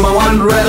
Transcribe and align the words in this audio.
number 0.00 0.12
one 0.16 0.38
Red 0.48 0.68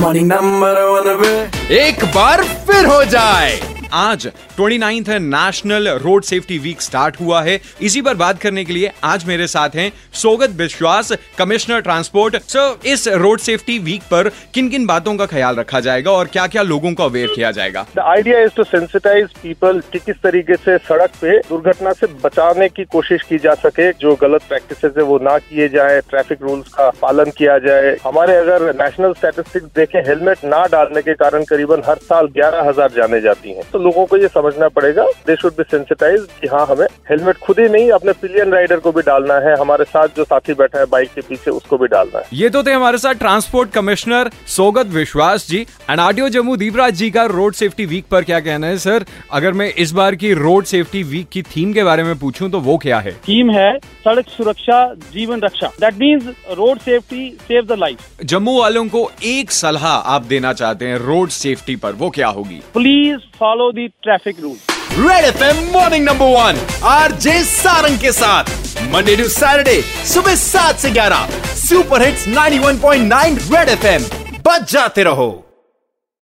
morning 0.00 0.26
number 0.28 0.78
one 0.82 1.70
एक 1.72 2.04
बार 2.14 2.42
फिर 2.66 2.86
हो 2.86 3.04
जाए। 3.04 3.52
आज 3.94 4.26
29th 4.58 5.08
है 5.08 5.18
national 5.18 5.88
road 5.98 6.22
safety 6.24 6.56
week 6.58 6.82
start 6.82 7.16
हुआ 7.20 7.40
है। 7.42 7.58
इसी 7.82 8.00
पर 8.02 8.14
बात 8.16 8.38
करने 8.40 8.64
के 8.64 8.72
लिए 8.72 8.92
आज 9.04 9.24
मेरे 9.24 9.46
साथ 9.46 9.74
हैं 9.76 9.90
Saugat 10.14 10.50
Vishwas 10.56 11.12
commissioner 11.38 11.80
transport 11.80 12.36
sir 12.44 12.88
इस 12.88 13.06
रोड 13.16 13.40
सेफ्टी 13.40 13.78
वीक 13.80 14.02
पर 14.02 14.28
किन 14.54 14.68
किन 14.68 14.86
बातों 14.86 15.14
का 15.16 15.26
ख्याल 15.26 15.56
रखा 15.56 15.80
जाएगा 15.80 16.10
और 16.12 16.26
क्या 16.28 16.46
क्या 16.46 16.62
लोगों 16.62 16.92
को 16.92 17.04
अवेयर 17.04 17.32
किया 17.34 17.50
जाएगा? 17.50 17.84
Idea 18.04 18.40
is 18.42 18.54
to 18.56 18.64
sensitise 18.66 19.28
people 19.42 19.80
कि 19.92 19.98
किस 19.98 20.22
तरीके 20.22 20.56
से 20.56 20.78
सड़क 20.80 21.10
पे 21.20 21.38
दुर्घटना 21.40 21.92
से 21.92 22.06
बचाने 22.24 22.68
की 22.68 22.84
कोशिश 22.86 23.22
की 23.22 23.38
जा 23.38 23.54
सके, 23.56 23.90
जो 23.92 24.14
गलत 24.16 24.42
प्रैक्टिस 24.48 24.84
है 24.86 25.02
वो 25.02 25.18
ना 25.20 25.36
किए 25.40 25.68
जाए 25.68 26.00
ट्रैफ़िक 26.10 26.42
रूल्स 26.42 26.72
का 26.74 26.88
पालन 27.02 27.30
किया 27.38 27.58
जाए। 27.58 27.94
हमारे 28.04 28.36
अगर 28.36 28.72
नेशनल 28.76 29.12
स्टैटिस्टिक्स 29.14 29.66
देखें 29.76 30.00
हेलमेट 30.08 30.44
ना 30.46 30.64
डालने 30.72 31.02
के 31.02 31.14
कारण 31.16 31.44
करीबन 31.44 31.82
हर 31.86 31.98
साल 32.04 32.26
ग्यारह 32.34 32.68
हज़ार 32.68 32.90
जाने 32.96 33.20
जाती 33.20 33.52
हैं। 33.52 33.70
तो 33.72 33.78
लोगों 33.80 34.06
को 34.06 34.16
ये 34.16 34.28
समझना 34.46 34.68
पड़ेगा। 34.70 35.04
दे 35.26 35.36
शुड 35.36 35.52
बी 35.52 35.62
सेंसिटाइज 35.70 36.26
कि 36.40 36.48
हाँ 36.48 36.66
हमें 36.66 36.86
हेलमेट 37.10 37.36
खुद 37.38 37.58
ही 37.60 37.68
नहीं 37.68 37.90
अपने 37.90 38.12
पिलियन 38.14 38.52
राइडर 38.52 38.80
को 38.80 38.92
भी 38.92 39.02
डालना 39.02 39.34
है। 39.40 39.56
हमारे 39.60 39.84
साथ 39.86 40.08
जो 40.16 40.24
साथी 40.24 40.54
बैठा 40.54 40.78
है 40.78 40.86
बाइक 40.86 41.10
के 41.14 41.20
पीछे 41.20 41.50
उसको 41.50 41.78
भी 41.78 41.86
डालना 41.88 42.18
है। 42.18 42.24
ये 42.32 42.48
तो 42.48 42.62
थे 42.62 42.72
हमारे 42.72 42.98
साथ 42.98 43.14
transport 43.16 43.70
commissioner 43.70 44.30
Saugat 44.56 44.86
Vishwas 44.94 45.46
ji. 45.48 45.60
And 45.90 46.00
RTO 46.00 46.28
Jammu 46.28 46.56
Deepraj 46.56 46.94
ji 46.94 47.10
का 47.10 47.24
रोड 47.26 47.54
सेफ्टी 47.54 47.86
वीक 47.86 48.06
पर 48.10 48.24
क्या 48.24 48.40
कहना 48.40 48.66
है 48.66 48.78
सर 48.78 49.04
अगर 49.32 49.52
मैं 49.52 49.72
इस 49.76 49.92
बार 49.92 50.14
की 50.14 50.32
रोड 50.34 50.64
सेफ्टी 50.64 51.02
वीक 51.04 51.28
की 51.32 51.42
थीम 51.46 51.72
के 51.72 51.84
बारे 51.84 52.02
में 52.02 52.18
पूछूँ 52.18 52.50
तो 52.50 52.60
वो 52.60 52.76
क्या 52.78 52.98
है? 52.98 53.12
थीम 53.28 53.50
है 53.50 53.78
सड़क 54.04 54.28
सुरक्षा 54.28 54.82
जीवन 55.12 55.40
रक्षा। 55.42 55.70
That 55.80 55.94
means 55.98 56.26
road 56.52 56.78
safety 56.80 57.28
save 57.42 57.64
the 57.66 57.78
life 57.78 58.24
Jammu 58.24 58.58
वालों 58.60 58.86
को 58.88 59.10
एक 59.26 59.50
सलाह 59.52 59.86
आप 59.86 60.22
देना 60.26 60.52
चाहते 60.54 60.86
हैं 60.86 60.98
रोड 61.00 61.28
सेफ्टी 61.30 61.76
पर 61.76 61.92
वो 61.94 62.10
क्या 62.10 62.28
होगी? 62.28 62.60
Please 62.74 63.18
follow 63.38 63.70
the 63.72 63.86
traffic 64.02 64.35
rule 64.42 64.56
red 64.98 65.24
F 65.24 65.42
M 65.44 65.56
morning 65.72 66.04
number 66.04 66.26
one 66.26 66.58
R 66.84 67.12
J 67.12 67.42
Sarang 67.44 67.98
के 67.98 68.12
साथ। 68.12 68.44
मंडे 68.92 69.16
टू 69.16 69.28
सैटरडे 69.28 69.80
सुबह 70.06 70.34
सात 70.34 70.78
से 70.78 70.90
ग्यारह। 70.90 71.28
Super 71.54 72.02
hits 72.02 72.26
91.9 72.28 73.38
red 73.54 73.68
F 73.68 73.86
M 73.86 74.02
बच 74.46 74.72
जाते 74.72 75.02
रहो। 75.02 75.45